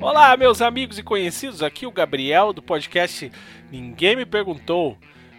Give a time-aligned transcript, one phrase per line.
[0.00, 3.30] Olá, meus amigos e conhecidos, aqui o Gabriel do podcast
[3.70, 4.96] Ninguém Me Perguntou.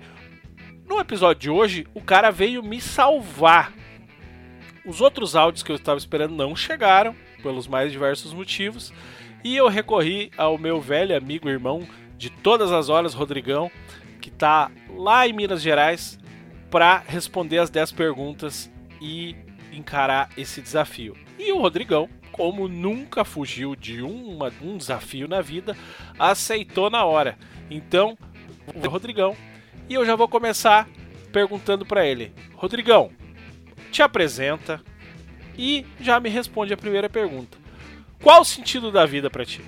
[0.88, 3.74] No episódio de hoje, o cara veio me salvar.
[4.86, 8.94] Os outros áudios que eu estava esperando não chegaram, pelos mais diversos motivos,
[9.44, 13.72] e eu recorri ao meu velho amigo e irmão de todas as horas, Rodrigão,
[14.22, 16.18] que está lá em Minas Gerais,
[16.70, 18.72] para responder as 10 perguntas
[19.02, 19.36] e
[19.74, 21.18] encarar esse desafio.
[21.38, 25.76] E o Rodrigão, como nunca fugiu de uma, um desafio na vida,
[26.18, 27.38] aceitou na hora.
[27.70, 28.18] Então,
[28.74, 29.36] o Rodrigão
[29.92, 30.88] e eu já vou começar
[31.34, 33.12] perguntando para ele: Rodrigão,
[33.92, 34.82] te apresenta
[35.58, 37.58] e já me responde a primeira pergunta.
[38.24, 39.62] Qual o sentido da vida para ti?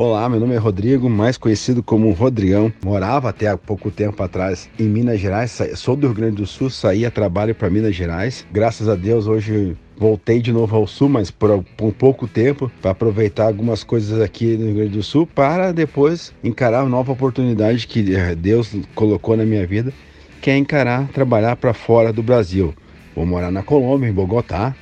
[0.00, 2.72] Olá, meu nome é Rodrigo, mais conhecido como Rodrigão.
[2.84, 6.70] Morava até há pouco tempo atrás em Minas Gerais, sou do Rio Grande do Sul,
[6.70, 8.46] saí a trabalho para Minas Gerais.
[8.52, 12.92] Graças a Deus, hoje voltei de novo ao sul, mas por, por pouco tempo, para
[12.92, 17.84] aproveitar algumas coisas aqui no Rio Grande do Sul, para depois encarar uma nova oportunidade
[17.84, 19.92] que eh, Deus colocou na minha vida,
[20.40, 22.72] que é encarar trabalhar para fora do Brasil.
[23.16, 24.76] Vou morar na Colômbia, em Bogotá,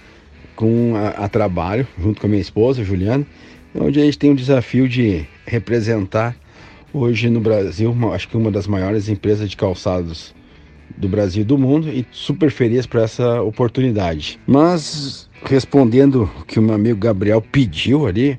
[0.54, 3.26] com a, a trabalho, junto com a minha esposa, Juliana,
[3.78, 6.36] onde a gente tem o desafio de representar
[6.92, 10.34] hoje no Brasil, uma, acho que uma das maiores empresas de calçados
[10.96, 14.38] do Brasil e do mundo e super feliz por essa oportunidade.
[14.46, 18.38] Mas respondendo o que o meu amigo Gabriel pediu ali,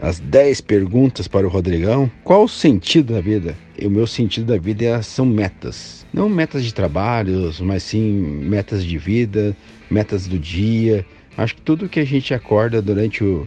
[0.00, 3.56] as 10 perguntas para o Rodrigão, qual o sentido da vida?
[3.76, 6.06] E o meu sentido da vida é, são metas.
[6.12, 9.56] Não metas de trabalhos, mas sim metas de vida,
[9.90, 11.04] metas do dia.
[11.36, 13.46] Acho que tudo que a gente acorda durante o,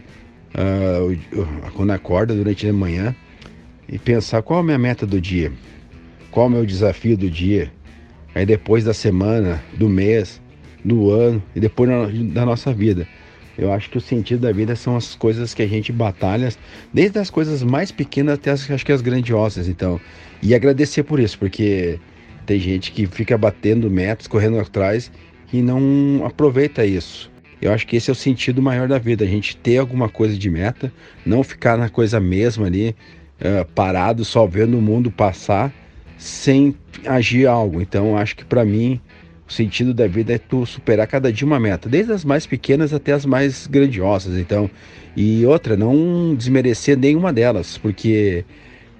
[0.54, 3.14] uh, quando acorda durante a manhã
[3.88, 5.52] e pensar qual é a minha meta do dia,
[6.30, 7.72] qual é o meu desafio do dia,
[8.34, 10.40] aí depois da semana, do mês,
[10.84, 11.88] do ano e depois
[12.32, 13.06] da nossa vida.
[13.56, 16.48] Eu acho que o sentido da vida são as coisas que a gente batalha,
[16.92, 20.00] desde as coisas mais pequenas até as, acho que as grandiosas, então.
[20.42, 22.00] E agradecer por isso, porque
[22.46, 25.12] tem gente que fica batendo metas, correndo atrás
[25.52, 27.31] e não aproveita isso.
[27.62, 30.36] Eu acho que esse é o sentido maior da vida, a gente ter alguma coisa
[30.36, 30.92] de meta,
[31.24, 32.96] não ficar na coisa mesma ali,
[33.40, 35.72] uh, parado, só vendo o mundo passar
[36.18, 36.74] sem
[37.06, 37.80] agir algo.
[37.80, 39.00] Então, acho que para mim
[39.48, 42.92] o sentido da vida é tu superar cada dia uma meta, desde as mais pequenas
[42.92, 44.36] até as mais grandiosas.
[44.38, 44.68] Então,
[45.16, 48.44] e outra, não desmerecer nenhuma delas, porque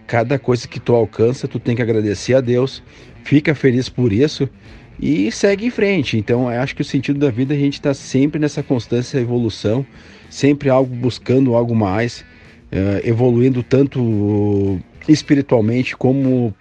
[0.07, 2.81] cada coisa que tu alcança, tu tem que agradecer a Deus,
[3.25, 4.49] fica feliz por isso
[5.01, 6.17] e segue em frente.
[6.17, 9.85] Então, acho que o sentido da vida é a gente está sempre nessa constância evolução,
[10.31, 12.21] sempre algo buscando algo mais,
[12.73, 16.55] uh, evoluindo tanto espiritualmente como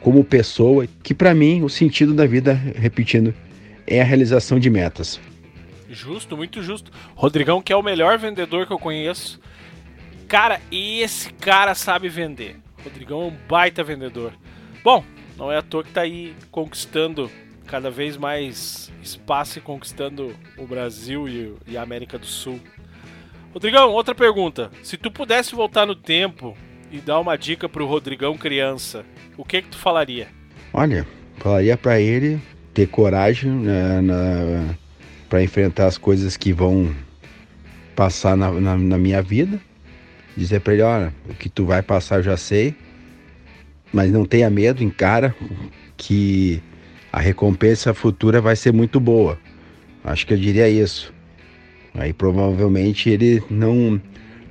[0.00, 3.34] como pessoa, que para mim o sentido da vida, repetindo,
[3.84, 5.20] é a realização de metas.
[5.90, 6.92] Justo, muito justo.
[7.16, 9.40] Rodrigão, que é o melhor vendedor que eu conheço.
[10.28, 12.56] Cara, esse cara sabe vender.
[12.84, 14.32] Rodrigão é um baita vendedor.
[14.84, 15.04] Bom,
[15.36, 17.28] não é à toa que tá aí conquistando
[17.66, 21.26] cada vez mais espaço conquistando o Brasil
[21.66, 22.60] e a América do Sul.
[23.52, 24.70] Rodrigão, outra pergunta.
[24.82, 26.56] Se tu pudesse voltar no tempo
[26.90, 29.04] e dar uma dica pro Rodrigão criança,
[29.36, 30.28] o que que tu falaria?
[30.72, 31.06] Olha,
[31.38, 32.40] falaria para ele
[32.72, 34.76] ter coragem né,
[35.28, 36.94] para enfrentar as coisas que vão
[37.94, 39.58] passar na, na, na minha vida.
[40.36, 42.74] Dizer para ele, olha, o que tu vai passar eu já sei,
[43.90, 45.34] mas não tenha medo, encara
[45.96, 46.62] que
[47.16, 49.38] a recompensa futura vai ser muito boa.
[50.04, 51.14] Acho que eu diria isso.
[51.94, 53.98] Aí provavelmente ele não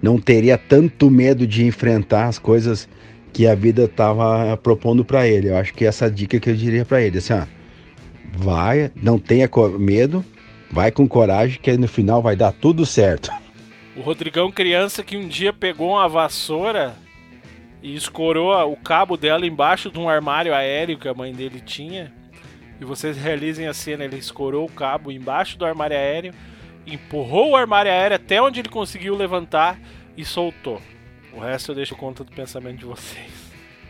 [0.01, 2.89] não teria tanto medo de enfrentar as coisas
[3.31, 5.49] que a vida estava propondo para ele.
[5.49, 7.45] Eu acho que essa dica que eu diria para ele, assim, ó,
[8.35, 9.47] vai, não tenha
[9.77, 10.25] medo,
[10.71, 13.29] vai com coragem que no final vai dar tudo certo.
[13.95, 16.95] O Rodrigão criança que um dia pegou uma vassoura
[17.83, 22.24] e escorou o cabo dela embaixo de um armário aéreo que a mãe dele tinha.
[22.79, 26.33] E vocês realizem a cena, ele escorou o cabo embaixo do armário aéreo,
[26.85, 29.79] empurrou o armário aéreo até onde ele conseguiu levantar
[30.17, 30.81] e soltou.
[31.33, 33.45] O resto eu deixo conta do pensamento de vocês.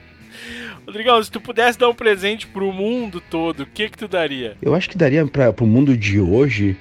[0.85, 4.57] Rodrigão, se tu pudesse dar um presente pro mundo todo, o que que tu daria?
[4.61, 6.77] Eu acho que daria para pro mundo de hoje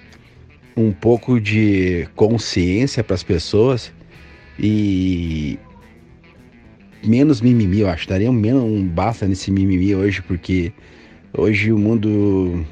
[0.76, 3.92] um pouco de consciência para as pessoas
[4.58, 5.58] e
[7.02, 8.08] menos mimimi, eu acho.
[8.08, 10.72] Daria um, um basta nesse mimimi hoje, porque
[11.36, 12.64] hoje o mundo.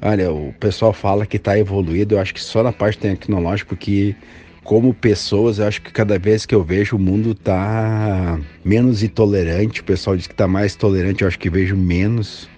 [0.00, 4.14] Olha, o pessoal fala que está evoluído, eu acho que só na parte tecnológica, porque
[4.62, 9.80] como pessoas, eu acho que cada vez que eu vejo o mundo tá menos intolerante.
[9.80, 12.48] O pessoal diz que tá mais tolerante, eu acho que vejo menos.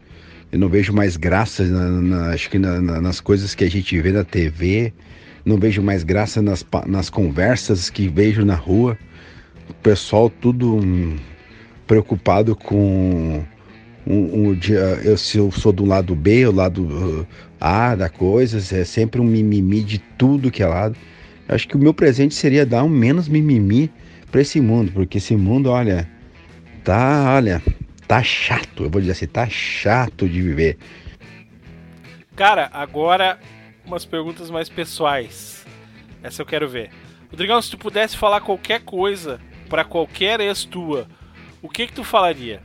[0.53, 3.99] Eu não vejo mais graça, na, na, acho que na, nas coisas que a gente
[4.01, 4.93] vê na TV.
[5.45, 8.99] Não vejo mais graça nas, nas conversas que vejo na rua.
[9.69, 11.17] O pessoal tudo um,
[11.87, 13.43] preocupado com
[14.07, 14.61] um, um,
[15.05, 17.27] eu, se eu sou do lado B, o lado
[17.61, 20.97] A da coisa, é sempre um mimimi de tudo que é lado.
[21.49, 23.91] Acho que o meu presente seria dar um menos mimimi
[24.31, 26.09] para esse mundo, porque esse mundo, olha,
[26.85, 27.63] tá, olha,
[28.07, 28.85] tá chato.
[28.85, 30.79] Eu vou dizer assim, tá chato de viver.
[32.37, 33.39] Cara, agora
[33.85, 35.67] umas perguntas mais pessoais.
[36.23, 36.91] Essa eu quero ver.
[37.31, 41.07] Rodrigão, se tu pudesse falar qualquer coisa para qualquer ex tua,
[41.61, 42.63] o que que tu falaria?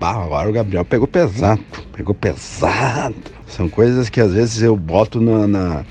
[0.00, 1.62] Ah, agora o Gabriel pegou pesado,
[1.92, 3.14] pegou pesado.
[3.46, 5.84] São coisas que às vezes eu boto na, na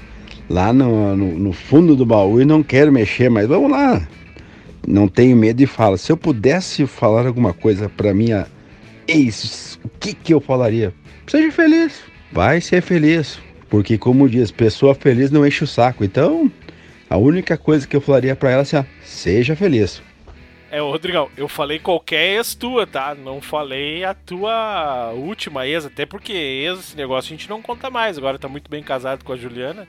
[0.50, 4.08] lá no, no, no, fundo do baú e não quero mexer, mas vamos lá.
[4.88, 5.98] Não tenho medo e falo.
[5.98, 8.46] Se eu pudesse falar alguma coisa para minha
[9.08, 10.94] ex, o que, que eu falaria?
[11.26, 12.02] Seja feliz.
[12.32, 13.40] Vai ser feliz.
[13.70, 16.04] Porque, como diz, pessoa feliz não enche o saco.
[16.04, 16.52] Então,
[17.10, 20.02] a única coisa que eu falaria para ela é assim: ó, seja feliz.
[20.72, 23.14] É, Rodrigão, eu falei qualquer ex tua, tá?
[23.14, 27.90] Não falei a tua última ex, até porque ex, esse negócio a gente não conta
[27.90, 28.18] mais.
[28.18, 29.88] Agora tá muito bem casado com a Juliana.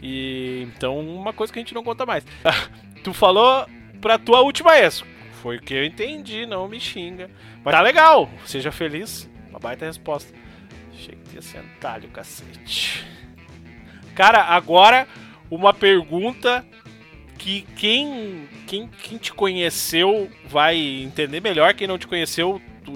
[0.00, 2.24] E então, uma coisa que a gente não conta mais.
[3.02, 3.66] tu falou
[4.00, 5.04] pra tua última ex.
[5.42, 7.30] Foi o que eu entendi, não me xinga.
[7.64, 9.28] Mas tá legal, seja feliz.
[9.50, 10.32] Uma baita resposta.
[10.94, 13.04] Achei que ia ser antalho, cacete.
[14.14, 15.06] Cara, agora
[15.50, 16.64] uma pergunta
[17.38, 21.74] que quem, quem, quem te conheceu vai entender melhor.
[21.74, 22.92] Quem não te conheceu, tu,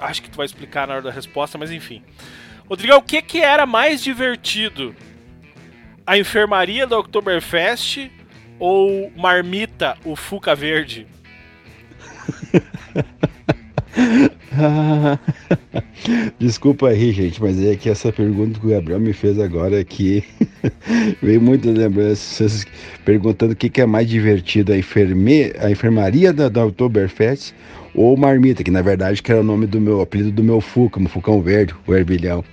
[0.00, 2.02] acho que tu vai explicar na hora da resposta, mas enfim.
[2.68, 4.94] Rodrigo, o que, que era mais divertido
[6.06, 8.10] a enfermaria do Oktoberfest
[8.58, 11.06] ou Marmita, o Fuca Verde?
[16.38, 20.24] Desculpa aí, gente, mas é que essa pergunta que o Gabriel me fez agora aqui
[21.22, 22.64] veio muitas lembranças
[23.04, 27.52] perguntando o que, que é mais divertido, a, enferme, a enfermaria da, da Oktoberfest
[27.94, 31.00] ou Marmita, que na verdade que era o nome do meu apelido do meu Fuca,
[31.00, 32.44] o Fucão Verde, o Erbilhão.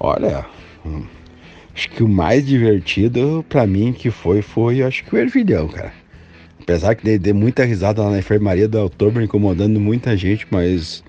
[0.00, 0.46] Olha,
[0.84, 1.02] hum,
[1.78, 5.92] Acho que o mais divertido para mim que foi, foi acho que o ervilhão, cara.
[6.60, 11.04] Apesar que dei, dei muita risada lá na enfermaria do Outubro, incomodando muita gente, mas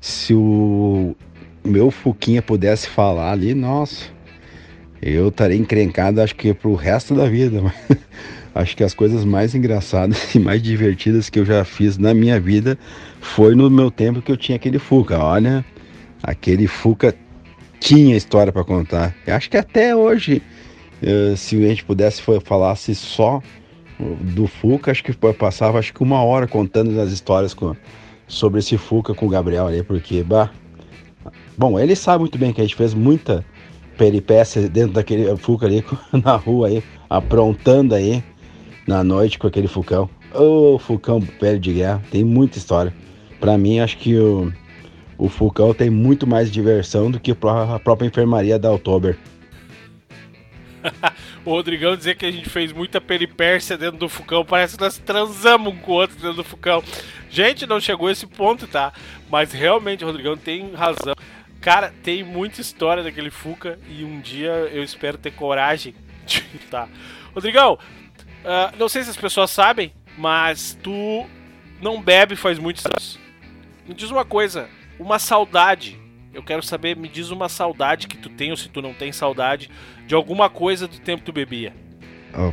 [0.00, 1.14] se o
[1.64, 4.06] meu Fuquinha pudesse falar ali, nossa,
[5.00, 7.62] eu estaria encrencado acho que pro resto da vida.
[8.54, 12.40] acho que as coisas mais engraçadas e mais divertidas que eu já fiz na minha
[12.40, 12.78] vida
[13.20, 15.18] foi no meu tempo que eu tinha aquele Fuca.
[15.18, 15.64] Olha,
[16.22, 17.14] aquele Fuca
[17.80, 19.14] tinha história para contar.
[19.26, 20.42] Eu acho que até hoje,
[21.02, 23.40] uh, se a gente pudesse falasse só
[24.20, 27.74] do Fuca, acho que passava acho que uma hora contando as histórias com,
[28.28, 30.50] sobre esse Fuca com o Gabriel ali, porque, bah,
[31.56, 33.44] bom, ele sabe muito bem que a gente fez muita
[33.96, 35.84] peripécia dentro daquele Fuca ali
[36.24, 38.22] na rua aí, aprontando aí
[38.86, 40.08] na noite com aquele Fucão.
[40.32, 42.94] Ô, oh, Fucão velho de guerra, tem muita história.
[43.40, 44.52] Para mim, acho que o
[45.18, 49.18] o Fulcão tem muito mais diversão do que a própria enfermaria da Oktober.
[51.44, 54.98] o Rodrigão dizer que a gente fez muita peripécia dentro do Fucão, parece que nós
[54.98, 56.82] transamos um com o outro dentro do Fucão.
[57.30, 58.92] Gente, não chegou a esse ponto, tá?
[59.30, 61.14] Mas realmente Rodrigão tem razão.
[61.60, 65.94] Cara, tem muita história daquele Fuca e um dia eu espero ter coragem
[66.26, 66.88] de tá.
[67.34, 71.26] Rodrigão, uh, não sei se as pessoas sabem, mas tu
[71.80, 73.18] não bebe faz muitos anos.
[73.86, 74.68] Me diz uma coisa,
[74.98, 75.98] uma saudade.
[76.32, 79.12] Eu quero saber, me diz uma saudade que tu tem ou se tu não tem
[79.12, 79.70] saudade
[80.06, 81.72] de alguma coisa do tempo que tu bebia.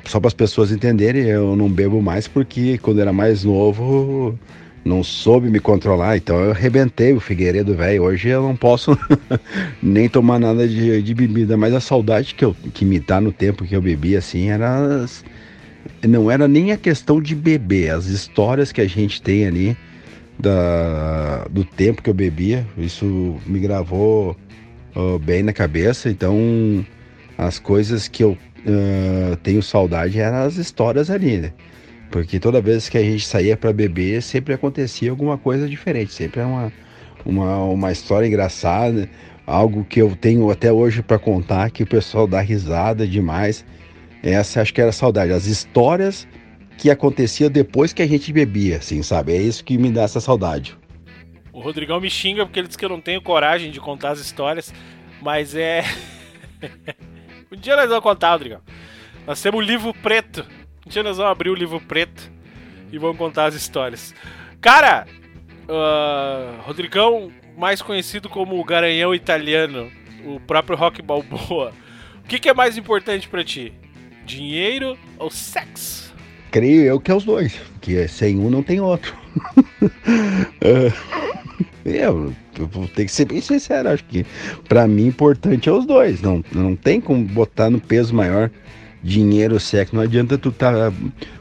[0.05, 4.37] Só para as pessoas entenderem, eu não bebo mais porque quando era mais novo
[4.83, 8.03] não soube me controlar, então eu arrebentei o Figueiredo velho.
[8.03, 8.97] Hoje eu não posso
[9.81, 13.31] nem tomar nada de, de, bebida, mas a saudade que, eu, que me dá no
[13.31, 15.05] tempo que eu bebi assim era.
[16.07, 19.77] Não era nem a questão de beber, as histórias que a gente tem ali
[20.37, 22.65] da, do tempo que eu bebia.
[22.77, 24.35] Isso me gravou
[24.95, 26.09] uh, bem na cabeça.
[26.09, 26.85] Então,
[27.37, 31.53] as coisas que eu uh, tenho saudade eram as histórias ali, né?
[32.11, 36.13] Porque toda vez que a gente saía para beber, sempre acontecia alguma coisa diferente.
[36.13, 36.71] Sempre é uma,
[37.25, 39.09] uma, uma história engraçada,
[39.45, 43.65] algo que eu tenho até hoje para contar, que o pessoal dá risada demais.
[44.23, 45.31] Essa acho que era saudade.
[45.31, 46.27] As histórias
[46.77, 49.33] que acontecia depois que a gente bebia, assim, sabe?
[49.33, 50.77] É isso que me dá essa saudade.
[51.51, 54.19] O Rodrigão me xinga porque ele diz que eu não tenho coragem de contar as
[54.19, 54.73] histórias,
[55.21, 55.83] mas é.
[57.51, 58.61] um dia nós vamos contar, Rodrigão.
[59.25, 60.45] Nós temos o livro preto.
[60.85, 62.31] Um dia nós vamos abrir o livro preto
[62.91, 64.13] e vamos contar as histórias.
[64.61, 65.07] Cara,
[65.63, 69.91] uh, Rodrigão, mais conhecido como o Garanhão Italiano,
[70.25, 71.73] o próprio Rock Balboa.
[72.23, 73.71] O que, que é mais importante para ti?
[74.25, 76.04] Dinheiro ou sexo?
[76.55, 79.13] Creio eu que é os dois, porque sem um não tem outro.
[81.83, 84.25] eu, eu vou ter que ser bem sincero, acho que
[84.65, 86.21] para mim importante é os dois.
[86.21, 88.49] Não, não tem como botar no peso maior
[89.03, 89.97] dinheiro sexo.
[89.97, 90.93] Não adianta tu tá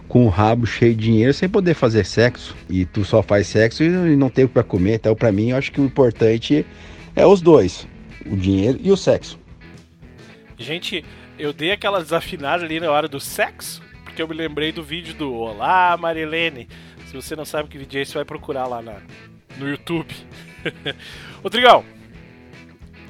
[0.08, 3.84] com o rabo cheio de dinheiro sem poder fazer sexo e tu só faz sexo
[3.84, 4.94] e não tem o para comer.
[4.94, 6.66] Então, para mim, eu acho que o importante
[7.14, 7.86] é os dois,
[8.26, 9.38] o dinheiro e o sexo.
[10.58, 11.04] Gente,
[11.38, 13.83] eu dei aquela desafinada ali na hora do sexo,
[14.14, 16.68] porque eu me lembrei do vídeo do Olá, Marilene.
[17.08, 18.98] Se você não sabe que vídeo é esse, vai procurar lá na,
[19.58, 20.14] no YouTube.
[21.42, 21.84] Ô Trigão,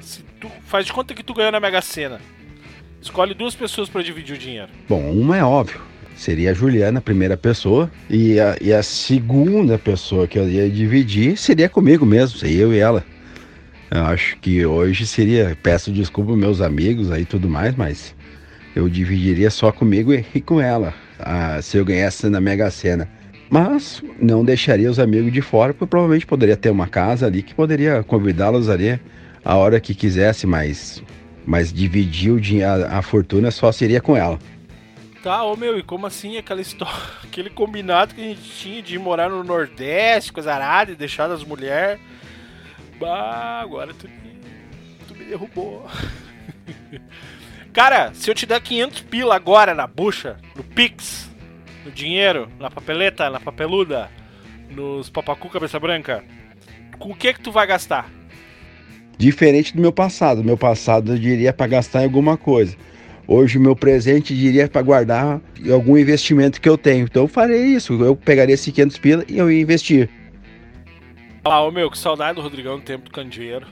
[0.01, 2.19] se tu faz de conta que tu ganhou na Mega Sena.
[2.99, 4.69] Escolhe duas pessoas para dividir o dinheiro.
[4.89, 5.79] Bom, uma é óbvio.
[6.15, 7.91] Seria a Juliana, a primeira pessoa.
[8.09, 12.73] E a, e a segunda pessoa que eu ia dividir seria comigo mesmo, seria eu
[12.73, 13.05] e ela.
[13.91, 18.15] Eu acho que hoje seria, peço desculpa meus amigos aí tudo mais, mas
[18.75, 23.09] eu dividiria só comigo e com ela, ah, se eu ganhasse na Mega Sena.
[23.49, 27.53] Mas não deixaria os amigos de fora, porque provavelmente poderia ter uma casa ali que
[27.53, 28.99] poderia convidá-los ali
[29.43, 31.01] a hora que quisesse, mas,
[31.45, 34.39] mas dividir o dinheiro, a, fortuna só seria com ela.
[35.23, 38.97] Tá, ô meu, e como assim aquela história, aquele combinado que a gente tinha de
[38.97, 41.99] morar no Nordeste, coisa arada e deixar as mulheres
[42.99, 44.09] Bah, agora tu,
[45.07, 45.85] tu me derrubou.
[47.75, 51.29] Cara, se eu te der 500 pila agora na bucha, no Pix,
[51.83, 54.09] no dinheiro, na papeleta, na papeluda,
[54.71, 56.23] nos papacu cabeça branca,
[56.97, 58.09] com o que que tu vai gastar?
[59.17, 60.41] Diferente do meu passado.
[60.41, 62.77] Meu passado eu diria para gastar em alguma coisa.
[63.27, 67.03] Hoje o meu presente diria para guardar algum investimento que eu tenho.
[67.03, 68.01] Então eu farei isso.
[68.01, 70.09] Eu pegaria esses 500 pila e eu ia investir.
[71.43, 73.67] Ah, ô meu, que saudade do Rodrigão no tempo do candeeiro.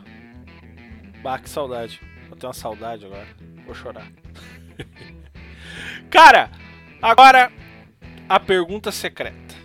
[1.24, 2.02] Bah, que saudade.
[2.30, 3.53] Eu tenho uma saudade agora.
[3.66, 4.08] Vou chorar.
[6.10, 6.50] Cara,
[7.02, 7.52] agora
[8.28, 9.56] a pergunta secreta.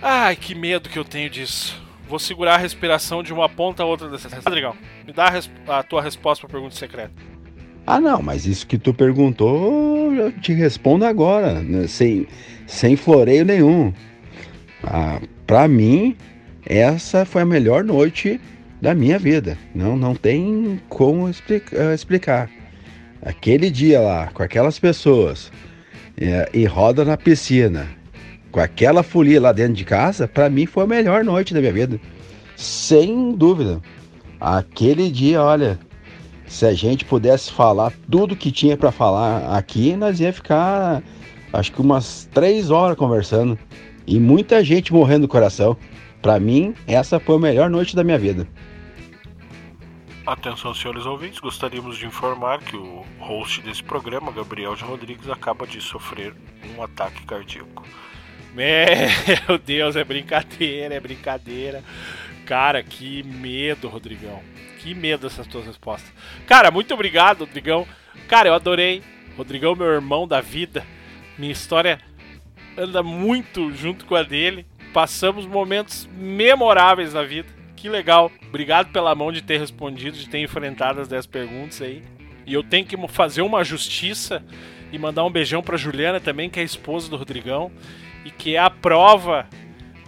[0.00, 1.80] Ai, que medo que eu tenho disso.
[2.08, 4.28] Vou segurar a respiração de uma ponta a outra dessa.
[4.40, 4.74] Rodrigão,
[5.06, 5.30] me dá
[5.66, 7.12] a, a tua resposta para a pergunta secreta.
[7.86, 11.86] Ah, não, mas isso que tu perguntou, eu te respondo agora, né?
[11.86, 12.26] sem,
[12.66, 13.92] sem floreio nenhum.
[14.84, 16.16] Ah, para mim,
[16.66, 18.40] essa foi a melhor noite
[18.80, 19.58] da minha vida.
[19.74, 22.50] Não, não tem como explica, eh, explicar.
[23.22, 25.50] Aquele dia lá, com aquelas pessoas,
[26.16, 27.88] é, e roda na piscina,
[28.50, 31.72] com aquela folia lá dentro de casa, para mim foi a melhor noite da minha
[31.72, 32.00] vida.
[32.56, 33.80] Sem dúvida.
[34.40, 35.78] Aquele dia, olha,
[36.46, 41.02] se a gente pudesse falar tudo que tinha para falar aqui, nós ia ficar
[41.52, 43.58] acho que umas três horas conversando.
[44.06, 45.76] E muita gente morrendo do coração.
[46.20, 48.48] Para mim, essa foi a melhor noite da minha vida.
[50.26, 55.66] Atenção, senhores ouvintes, gostaríamos de informar que o host desse programa, Gabriel de Rodrigues, acaba
[55.66, 56.34] de sofrer
[56.76, 57.82] um ataque cardíaco.
[58.54, 61.82] Meu Deus, é brincadeira, é brincadeira.
[62.44, 64.42] Cara, que medo, Rodrigão.
[64.78, 66.12] Que medo dessas tuas respostas.
[66.46, 67.86] Cara, muito obrigado, Rodrigão.
[68.26, 69.02] Cara, eu adorei.
[69.36, 70.84] Rodrigão, meu irmão da vida.
[71.38, 72.00] Minha história
[72.76, 74.66] anda muito junto com a dele.
[74.92, 77.48] Passamos momentos memoráveis na vida.
[77.76, 78.30] Que legal.
[78.48, 82.02] Obrigado pela mão de ter respondido, de ter enfrentado as 10 perguntas aí.
[82.46, 84.42] E eu tenho que fazer uma justiça
[84.90, 87.70] e mandar um beijão pra Juliana também, que é esposa do Rodrigão.
[88.24, 89.46] E que é a prova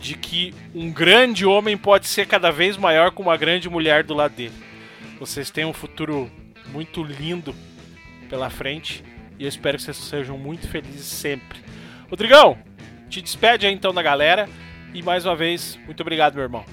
[0.01, 4.15] de que um grande homem pode ser cada vez maior com uma grande mulher do
[4.15, 4.55] lado dele.
[5.19, 6.31] Vocês têm um futuro
[6.73, 7.55] muito lindo
[8.29, 9.05] pela frente
[9.39, 11.61] e eu espero que vocês sejam muito felizes sempre.
[12.09, 12.59] Rodrigão,
[13.09, 14.49] te despede aí então da galera.
[14.93, 16.65] E mais uma vez, muito obrigado, meu irmão.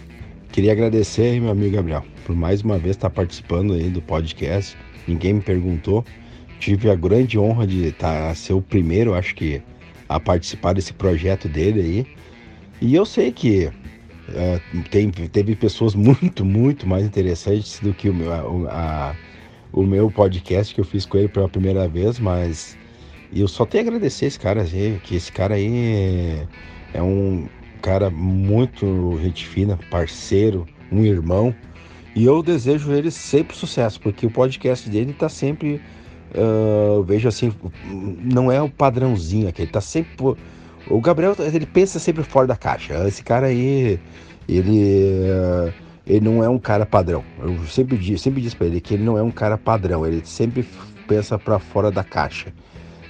[0.51, 4.75] Queria agradecer meu amigo Gabriel, por mais uma vez estar participando aí do podcast.
[5.07, 6.03] Ninguém me perguntou.
[6.59, 9.61] Tive a grande honra de estar ser o primeiro, acho que,
[10.09, 12.07] a participar desse projeto dele aí.
[12.81, 18.13] E eu sei que uh, tem, teve pessoas muito, muito mais interessantes do que o
[18.15, 18.39] meu, a,
[18.71, 19.15] a,
[19.71, 22.75] o meu podcast que eu fiz com ele pela primeira vez, mas
[23.31, 26.47] eu só tenho a agradecer esse cara aí, que esse cara aí
[26.95, 27.47] é, um
[27.77, 31.53] cara muito gente fina, parceiro, um irmão.
[32.15, 35.79] E eu desejo ele sempre sucesso, porque o podcast dele está sempre
[36.35, 37.53] uh, vejo assim,
[37.85, 40.35] não é o padrãozinho aqui, ele tá sempre.
[40.89, 43.07] O Gabriel, ele pensa sempre fora da caixa.
[43.07, 43.99] Esse cara aí,
[44.47, 45.21] ele.
[45.29, 47.21] Uh, ele não é um cara padrão.
[47.37, 50.65] Eu sempre, sempre disse para ele que ele não é um cara padrão, ele sempre
[51.05, 52.53] pensa para fora da caixa.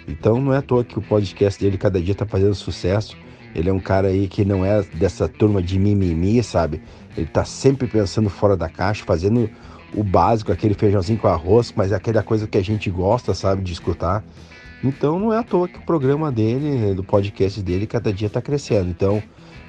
[0.08, 3.16] Então não é à toa que o podcast dele cada dia tá fazendo sucesso.
[3.56, 6.82] Ele é um cara aí que não é dessa turma de mimimi, sabe?
[7.18, 9.50] Ele tá sempre pensando fora da caixa, fazendo
[9.94, 13.64] o básico, aquele feijãozinho com arroz, mas é aquela coisa que a gente gosta, sabe,
[13.64, 14.24] de escutar.
[14.84, 18.42] Então não é à toa que o programa dele, do podcast dele, cada dia está
[18.42, 18.90] crescendo.
[18.90, 19.24] Então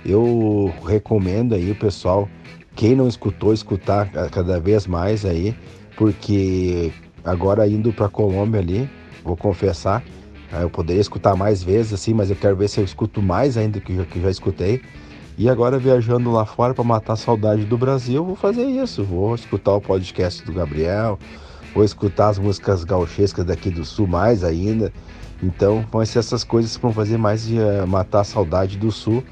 [0.04, 2.28] eu recomendo aí o pessoal,
[2.74, 5.54] quem não escutou, escutar cada vez mais aí,
[5.96, 6.92] porque
[7.24, 8.90] agora indo para Colômbia ali,
[9.24, 10.02] vou confessar,
[10.52, 13.80] eu poderia escutar mais vezes assim, mas eu quero ver se eu escuto mais ainda
[13.80, 14.80] que, que já escutei.
[15.36, 19.04] E agora viajando lá fora para matar a saudade do Brasil, vou fazer isso.
[19.04, 21.18] Vou escutar o podcast do Gabriel,
[21.72, 24.92] vou escutar as músicas gauchescas daqui do sul mais ainda.
[25.42, 28.90] Então vão ser essas coisas que vão fazer mais de uh, matar a saudade do
[28.90, 29.22] sul.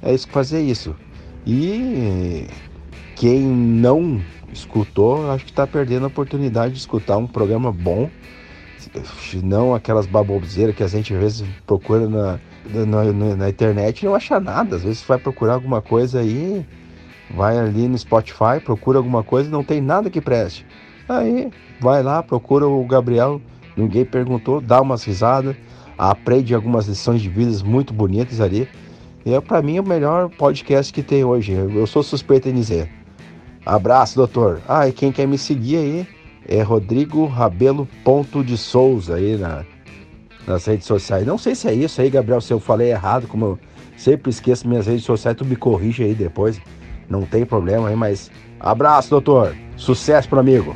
[0.00, 0.94] É isso fazer isso.
[1.44, 2.46] E
[3.16, 4.20] quem não
[4.52, 8.08] escutou, acho que está perdendo a oportunidade de escutar um programa bom.
[9.42, 12.38] Não aquelas baboseiras que a gente às vezes procura na,
[12.86, 14.76] na, na, internet não acha nada.
[14.76, 16.64] Às vezes vai procurar alguma coisa aí,
[17.34, 20.66] vai ali no Spotify, procura alguma coisa e não tem nada que preste.
[21.08, 23.40] Aí vai lá, procura o Gabriel,
[23.76, 25.56] ninguém perguntou, dá umas risadas,
[25.96, 28.68] aprende algumas lições de vida muito bonitas ali.
[29.24, 31.52] E é para mim o melhor podcast que tem hoje.
[31.52, 32.90] Eu sou suspeito em dizer.
[33.66, 34.60] Abraço, doutor.
[34.66, 36.17] Ah, e quem quer me seguir aí
[36.48, 39.64] é Rodrigo Rabelo Ponto de Souza aí na
[40.48, 41.26] nas redes sociais.
[41.26, 43.58] Não sei se é isso aí, Gabriel, se eu falei errado, como eu
[43.96, 46.58] sempre esqueço minhas redes sociais, tu me corrige aí depois.
[47.08, 49.54] Não tem problema aí, mas abraço, doutor.
[49.76, 50.74] Sucesso pro amigo.